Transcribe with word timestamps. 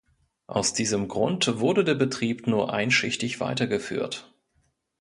Aus 0.47 0.73
diesem 0.73 1.07
Grund 1.09 1.59
wurde 1.59 1.83
der 1.83 1.93
Betrieb 1.93 2.47
nur 2.47 2.73
einschichtig 2.73 3.39
weiter 3.39 3.67
geführt. 3.67 4.33